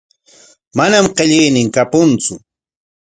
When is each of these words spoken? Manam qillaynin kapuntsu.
Manam 0.77 1.05
qillaynin 1.17 1.67
kapuntsu. 1.75 2.33